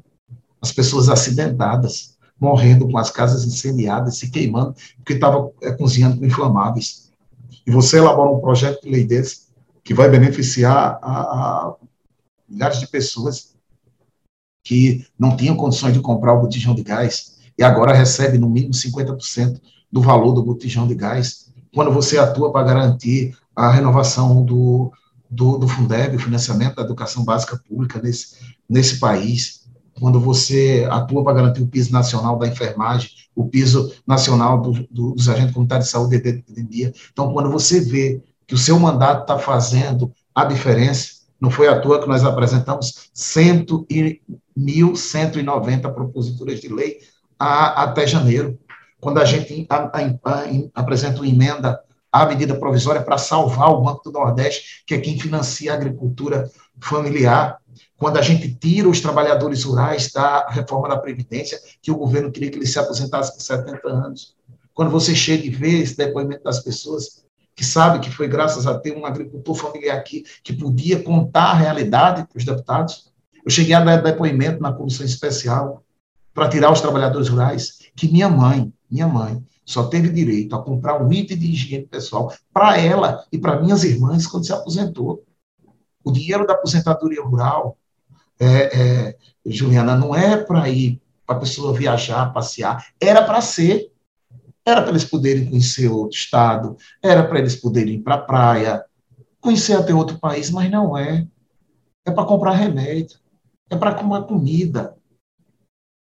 [0.60, 6.26] as pessoas acidentadas, morrendo com as casas incendiadas, se queimando, porque estavam é, cozinhando com
[6.26, 7.10] inflamáveis.
[7.66, 9.46] E você elabora um projeto de lei desse,
[9.82, 11.74] que vai beneficiar a, a
[12.46, 13.49] milhares de pessoas,
[14.62, 18.72] que não tinham condições de comprar o botijão de gás e agora recebe no mínimo
[18.72, 21.52] 50% do valor do botijão de gás.
[21.74, 24.92] Quando você atua para garantir a renovação do,
[25.28, 28.36] do, do Fundeb, o financiamento da educação básica pública nesse,
[28.68, 29.60] nesse país,
[29.98, 35.12] quando você atua para garantir o piso nacional da enfermagem, o piso nacional do, do,
[35.12, 36.92] dos agentes comunitários de saúde de epidemia.
[37.12, 41.78] Então, quando você vê que o seu mandato está fazendo a diferença, não foi à
[41.78, 43.10] toa que nós apresentamos
[44.60, 46.98] 1.190 proposituras de lei
[47.38, 48.58] a, até janeiro,
[49.00, 51.80] quando a gente a, a, apresenta uma emenda
[52.12, 56.50] à medida provisória para salvar o Banco do Nordeste, que é quem financia a agricultura
[56.80, 57.58] familiar,
[57.96, 62.50] quando a gente tira os trabalhadores rurais da reforma da Previdência, que o governo queria
[62.50, 64.34] que eles se aposentassem com 70 anos.
[64.74, 68.78] Quando você chega e vê esse depoimento das pessoas, que sabe que foi graças a
[68.78, 73.09] ter um agricultor familiar aqui que podia contar a realidade para os deputados.
[73.50, 75.82] Eu cheguei a dar depoimento na comissão especial
[76.32, 81.02] para tirar os trabalhadores rurais, que minha mãe, minha mãe, só teve direito a comprar
[81.02, 85.24] um item de higiene pessoal para ela e para minhas irmãs quando se aposentou.
[86.04, 87.76] O dinheiro da aposentadoria rural,
[88.38, 93.90] é, é, Juliana, não é para ir para a pessoa viajar, passear, era para ser.
[94.64, 98.84] Era para eles poderem conhecer outro estado, era para eles poderem ir para a praia,
[99.40, 101.26] conhecer até outro país, mas não é.
[102.06, 103.19] É para comprar remédio,
[103.70, 104.94] é para comer comida,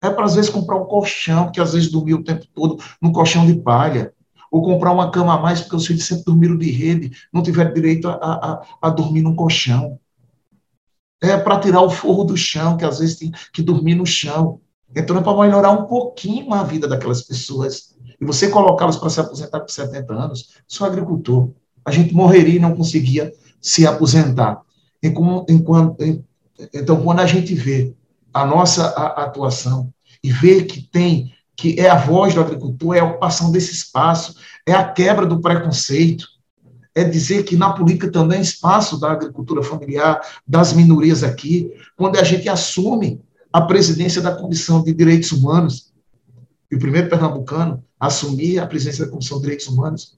[0.03, 3.11] é para, às vezes, comprar um colchão, que às vezes dormiu o tempo todo num
[3.11, 4.13] colchão de palha,
[4.51, 7.73] ou comprar uma cama a mais, porque os filhos sempre dormiram de rede, não tiveram
[7.73, 9.99] direito a, a, a dormir num colchão.
[11.21, 14.61] É para tirar o forro do chão, que às vezes tem que dormir no chão.
[14.95, 19.19] Então, é para melhorar um pouquinho a vida daquelas pessoas e você colocá-los para se
[19.19, 21.49] aposentar com 70 anos, sou agricultor.
[21.83, 24.61] A gente morreria e não conseguia se aposentar.
[25.03, 26.01] Enquanto,
[26.73, 27.93] então, quando a gente vê
[28.33, 33.05] a nossa atuação e vê que tem, que é a voz do agricultor, é a
[33.05, 36.27] ocupação desse espaço, é a quebra do preconceito,
[36.93, 42.17] é dizer que na política também é espaço da agricultura familiar, das minorias aqui, quando
[42.17, 45.93] a gente assume a presidência da Comissão de Direitos Humanos,
[46.71, 50.17] e o primeiro pernambucano a assumir a presidência da Comissão de Direitos Humanos.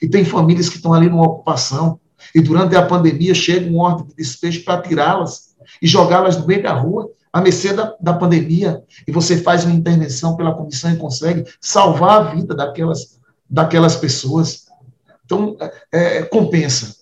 [0.00, 1.98] E tem famílias que estão ali numa ocupação,
[2.34, 6.62] e durante a pandemia chega um ordem de despejo para tirá-las e jogá-las no meio
[6.62, 10.96] da rua, à mercê da, da pandemia, e você faz uma intervenção pela comissão e
[10.96, 14.66] consegue salvar a vida daquelas, daquelas pessoas.
[15.24, 15.56] Então,
[15.92, 16.96] é, é compensa.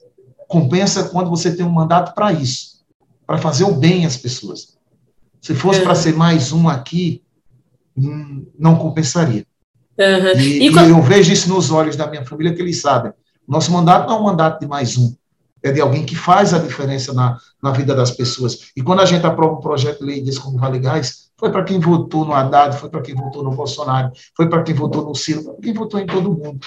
[0.46, 2.84] Compensa quando você tem um mandato para isso,
[3.26, 4.78] para fazer o bem às pessoas.
[5.40, 5.82] Se fosse é.
[5.82, 7.22] para ser mais um aqui,
[7.96, 9.46] hum, não compensaria.
[9.98, 10.40] Uhum.
[10.40, 13.12] E, e, e eu vejo isso nos olhos da minha família, que eles sabem.
[13.46, 15.14] Nosso mandato não é um mandato de mais um,
[15.62, 18.70] é de alguém que faz a diferença na, na vida das pessoas.
[18.76, 21.64] E quando a gente aprova um projeto de lei desse como Vale Gás, foi para
[21.64, 25.14] quem votou no Haddad, foi para quem votou no Bolsonaro, foi para quem votou no
[25.14, 26.60] Ciro, foi para quem votou em todo mundo.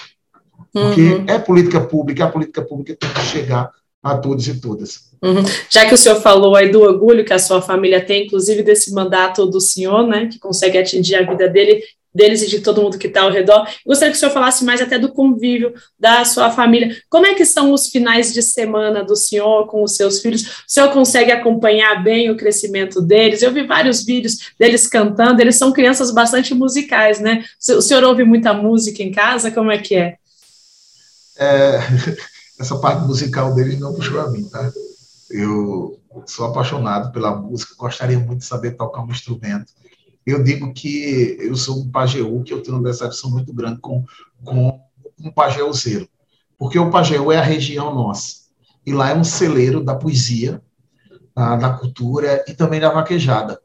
[0.72, 1.24] Porque uhum.
[1.28, 3.70] é política pública, a política pública tem que chegar
[4.02, 5.10] a todos e todas.
[5.22, 5.42] Uhum.
[5.70, 8.92] Já que o senhor falou aí do orgulho que a sua família tem, inclusive desse
[8.92, 11.82] mandato do senhor, né, que consegue atingir a vida dele,
[12.14, 13.66] deles e de todo mundo que está ao redor.
[13.84, 16.96] Gostaria que o senhor falasse mais até do convívio da sua família.
[17.10, 20.42] Como é que são os finais de semana do senhor com os seus filhos?
[20.42, 23.42] O senhor consegue acompanhar bem o crescimento deles?
[23.42, 27.44] Eu vi vários vídeos deles cantando, eles são crianças bastante musicais, né?
[27.70, 29.50] O senhor ouve muita música em casa?
[29.50, 30.16] Como é que é?
[31.36, 31.80] é
[32.60, 34.70] essa parte musical deles não puxou a mim, tá?
[35.30, 39.72] Eu sou apaixonado pela música, gostaria muito de saber tocar um instrumento
[40.26, 44.04] eu digo que eu sou um pajeú, que eu tenho uma decepção muito grande com,
[44.44, 44.80] com
[45.20, 46.08] um pajeúzeiro,
[46.58, 48.44] porque o Pajeú é a região nossa,
[48.86, 50.62] e lá é um celeiro da poesia,
[51.34, 53.60] da, da cultura e também da vaquejada.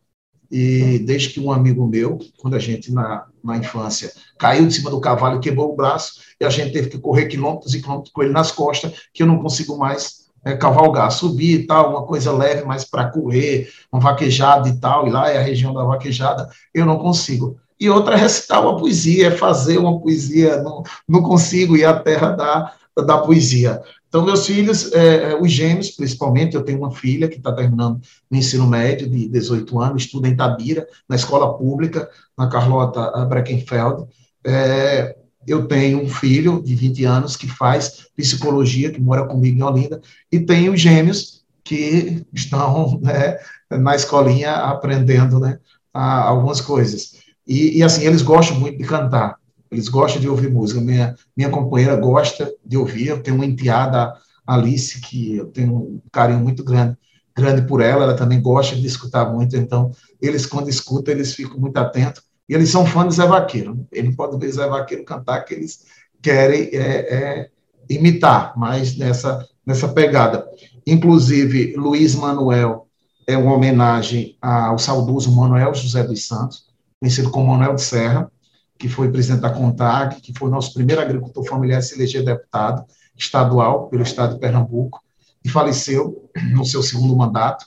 [0.51, 4.89] E desde que um amigo meu, quando a gente, na, na infância, caiu de cima
[4.89, 8.23] do cavalo quebrou o braço, e a gente teve que correr quilômetros e quilômetros com
[8.23, 12.31] ele nas costas, que eu não consigo mais é, cavalgar, subir e tal, uma coisa
[12.31, 16.49] leve, mas para correr, uma vaquejada e tal, e lá é a região da vaquejada,
[16.73, 17.57] eu não consigo.
[17.79, 21.97] E outra é recitar uma poesia, é fazer uma poesia, não, não consigo ir à
[21.97, 22.73] terra da,
[23.05, 23.81] da poesia.
[24.09, 28.01] Então, meus filhos, é, é os gêmeos, principalmente, eu tenho uma filha que está terminando
[28.29, 34.07] o ensino médio, de 18 anos, estuda em Tabira, na escola pública, na Carlota Breckenfeld.
[34.43, 35.15] É,
[35.47, 40.01] eu tenho um filho de 20 anos que faz psicologia, que mora comigo em Olinda,
[40.31, 43.37] e tenho gêmeos que estão né,
[43.71, 45.59] na escolinha aprendendo né,
[45.93, 47.13] algumas coisas.
[47.47, 49.37] E, e, assim, eles gostam muito de cantar,
[49.71, 50.79] eles gostam de ouvir música.
[50.81, 54.13] Minha, minha companheira gosta de ouvir, eu tenho uma enteada,
[54.45, 56.97] Alice, que eu tenho um carinho muito grande,
[57.35, 61.57] grande por ela, ela também gosta de escutar muito, então, eles, quando escutam, eles ficam
[61.59, 62.28] muito atentos.
[62.49, 63.87] E eles são fãs de Zé Vaqueiro.
[63.91, 65.85] Ele pode ver Zé Vaqueiro cantar que eles
[66.19, 67.49] querem é, é,
[67.87, 70.47] imitar, mas nessa, nessa pegada.
[70.85, 72.87] Inclusive, Luiz Manuel
[73.27, 76.65] é uma homenagem ao saudoso Manuel José dos Santos,
[76.99, 78.31] conhecido como Manuel de Serra,
[78.79, 82.83] que foi presidente da CONTAG, que foi nosso primeiro agricultor familiar a se eleger deputado
[83.15, 84.99] estadual pelo estado de Pernambuco,
[85.45, 87.65] e faleceu no seu segundo mandato,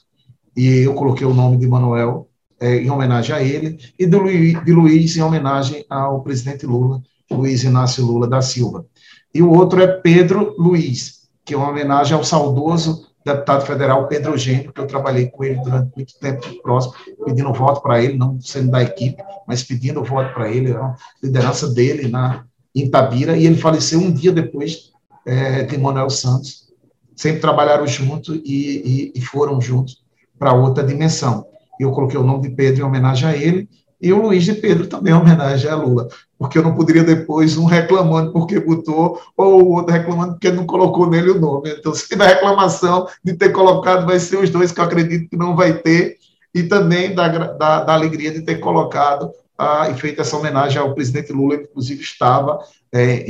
[0.57, 2.29] e eu coloquei o nome de Manuel
[2.63, 7.65] é, em homenagem a ele, e Luiz, de Luiz em homenagem ao presidente Lula, Luiz
[7.65, 8.87] Inácio Lula da Silva.
[9.35, 14.33] E o outro é Pedro Luiz, que é uma homenagem ao saudoso deputado federal Pedro
[14.33, 16.95] Eugênio, que eu trabalhei com ele durante muito tempo próximo,
[17.25, 21.69] pedindo voto para ele, não sendo da equipe, mas pedindo voto para ele, a liderança
[21.69, 22.45] dele na
[22.75, 24.93] em Tabira, e ele faleceu um dia depois
[25.27, 26.73] é, de Manuel Santos.
[27.15, 30.03] Sempre trabalharam juntos e, e, e foram juntos
[30.39, 31.52] para outra dimensão.
[31.79, 33.69] Eu coloquei o nome de Pedro em homenagem a ele,
[34.03, 37.57] e o Luiz de Pedro também em homenagem a Lula, porque eu não poderia depois
[37.57, 41.71] um reclamando porque botou, ou o outro reclamando porque não colocou nele o nome.
[41.71, 45.37] Então, se tiver reclamação de ter colocado, vai ser os dois que eu acredito que
[45.37, 46.17] não vai ter,
[46.53, 50.95] e também da, da, da alegria de ter colocado ah, e feito essa homenagem ao
[50.95, 52.59] presidente Lula, que inclusive estava
[52.93, 53.25] é,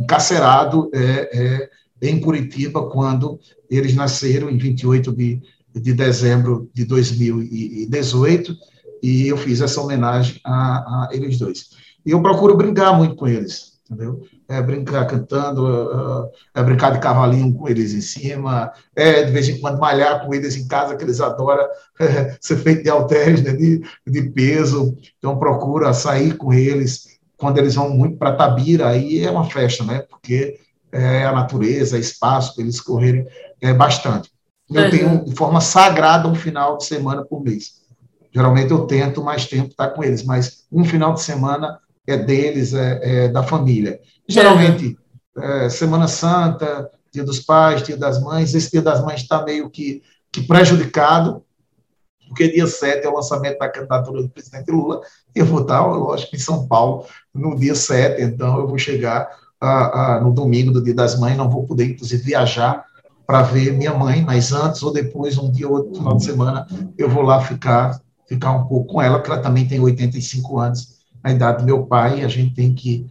[0.00, 1.00] encarcerado é,
[1.32, 3.40] é, em Curitiba quando
[3.70, 5.40] eles nasceram, em 28 de,
[5.74, 8.54] de dezembro de 2018,
[9.02, 11.70] e eu fiz essa homenagem a, a eles dois.
[12.04, 14.22] E eu procuro brincar muito com eles, entendeu?
[14.48, 19.60] É brincar cantando, é brincar de cavalinho com eles em cima, é de vez em
[19.60, 21.66] quando malhar com eles em casa, que eles adoram
[22.00, 24.96] é, ser feito de halteres, né, de, de peso.
[25.18, 29.84] Então, procura sair com eles quando eles vão muito para Tabira, aí é uma festa,
[29.84, 30.02] né?
[30.10, 30.58] Porque
[30.90, 33.26] é a natureza, é espaço para eles correrem
[33.60, 34.30] é, bastante.
[34.70, 34.90] Eu uhum.
[34.90, 37.78] tenho de forma sagrada um final de semana por mês.
[38.32, 42.74] Geralmente eu tento mais tempo estar com eles, mas um final de semana é deles,
[42.74, 44.00] é, é da família.
[44.28, 44.98] Geralmente,
[45.36, 49.70] é, Semana Santa, Dia dos Pais, Dia das Mães, esse Dia das Mães está meio
[49.70, 51.42] que, que prejudicado,
[52.28, 55.00] porque dia 7 é o lançamento da candidatura do presidente Lula,
[55.34, 59.28] e eu vou estar, lógico, em São Paulo no dia 7, então eu vou chegar
[59.58, 62.84] a, a, no domingo do Dia das Mães, não vou poder, inclusive, viajar
[63.28, 66.66] para ver minha mãe, mas antes ou depois, um dia ou outro final de semana,
[66.96, 70.98] eu vou lá ficar ficar um pouco com ela, porque ela também tem 85 anos,
[71.22, 73.06] a idade do meu pai, e a gente tem que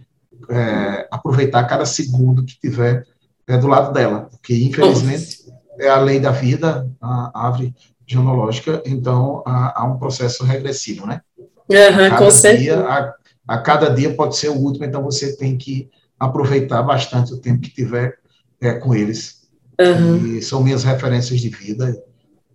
[0.50, 3.06] é, aproveitar cada segundo que tiver
[3.48, 5.46] é, do lado dela, porque infelizmente
[5.80, 7.76] é a lei da vida, a árvore
[8.08, 11.22] genealógica, então há, há um processo regressivo, né?
[11.70, 12.88] Uhum, com certeza.
[12.88, 13.14] A,
[13.48, 17.62] a, cada dia pode ser o último, então você tem que aproveitar bastante o tempo
[17.62, 18.18] que tiver
[18.60, 19.47] é, com eles.
[19.80, 20.38] Uhum.
[20.38, 22.02] E são minhas referências de vida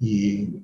[0.01, 0.61] e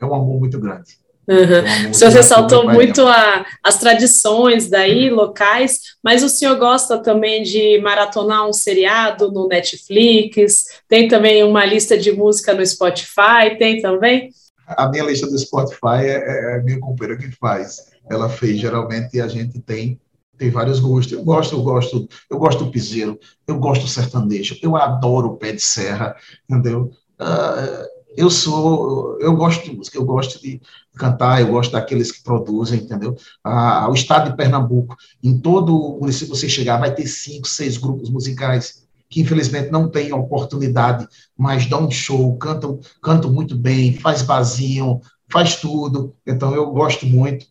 [0.00, 0.98] é um amor muito grande.
[1.28, 1.90] Uhum.
[1.90, 7.78] o senhor ressaltou muito a, as tradições daí, locais, mas o senhor gosta também de
[7.82, 10.80] maratonar um seriado no Netflix?
[10.88, 13.58] Tem também uma lista de música no Spotify?
[13.58, 14.30] Tem também?
[14.66, 17.88] A minha lista do Spotify é, é, é a minha companheira que faz.
[18.08, 20.00] Ela fez, geralmente a gente tem
[20.38, 21.12] tem vários gostos.
[21.12, 25.36] Eu gosto, eu gosto, eu gosto do piseiro, eu gosto do sertanejo, eu adoro o
[25.36, 26.14] pé de serra,
[26.48, 26.90] entendeu?
[27.20, 30.60] Uh, eu sou, eu gosto de música, eu gosto de
[30.96, 33.16] cantar, eu gosto daqueles que produzem, entendeu?
[33.44, 37.76] Ah, o estado de Pernambuco, em todo o município você chegar, vai ter cinco, seis
[37.76, 43.94] grupos musicais que infelizmente não têm oportunidade, mas dão um show, cantam, cantam muito bem,
[43.94, 46.14] faz vazinho, faz tudo.
[46.26, 47.46] Então eu gosto muito.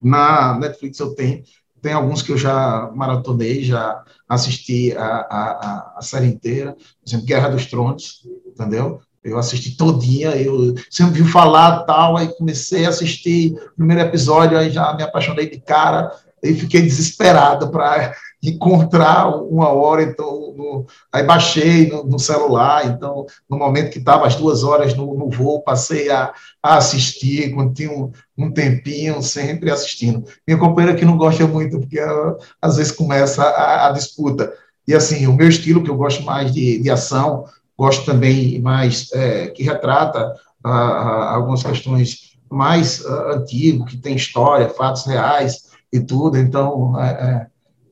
[0.00, 1.42] Na Netflix eu tenho,
[1.80, 7.26] tem alguns que eu já maratonei, já assisti a, a, a série inteira, por exemplo,
[7.26, 9.00] Guerra dos Tronos, entendeu?
[9.22, 14.56] Eu assisti todinha, eu sempre vi falar tal, aí comecei a assistir o primeiro episódio,
[14.56, 16.10] aí já me apaixonei de cara,
[16.42, 23.26] e fiquei desesperado para encontrar uma hora, então, no, aí baixei no, no, celular, então,
[23.48, 27.74] no momento que estava as duas horas no, no voo, passei a, a, assistir, quando
[27.74, 30.24] tinha um, um, tempinho, sempre assistindo.
[30.46, 34.52] Minha companheira que não gosta muito, porque ela, às vezes começa a, a, disputa.
[34.86, 37.44] E assim, o meu estilo, que eu gosto mais de, de ação,
[37.76, 44.16] gosto também mais é, que retrata a, a, algumas questões mais uh, antigas, que tem
[44.16, 46.38] história, fatos reais e tudo.
[46.38, 47.46] Então, é, é,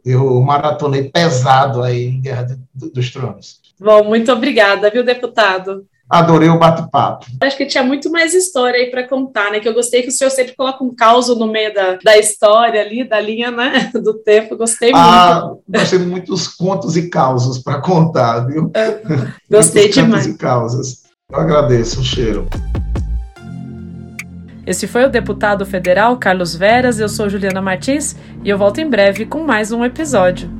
[0.06, 3.60] eu maratonei pesado aí em Guerra dos Tronos.
[3.78, 5.84] Bom, muito obrigada, viu, deputado?
[6.08, 7.26] Adorei o bate-papo.
[7.40, 9.58] Acho que tinha muito mais história aí para contar, né?
[9.58, 12.80] Que eu gostei que o senhor sempre coloca um caos no meio da, da história
[12.80, 13.90] ali, da linha, né?
[14.00, 14.56] Do tempo.
[14.56, 15.62] Gostei ah, muito.
[15.68, 18.70] Gostei muito dos contos e causos para contar, viu?
[18.72, 19.00] É,
[19.50, 20.26] gostei demais.
[20.26, 21.02] Contos e causas.
[21.28, 22.46] Eu agradeço, um cheiro.
[24.66, 28.90] Esse foi o deputado federal Carlos Veras, eu sou Juliana Martins e eu volto em
[28.90, 30.50] breve com mais um episódio.